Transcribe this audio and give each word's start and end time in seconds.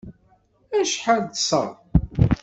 Acḥal 0.79 1.21
ṭṭseɣ? 1.27 1.69